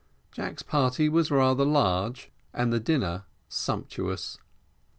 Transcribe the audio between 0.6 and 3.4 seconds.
party was rather large, and the dinner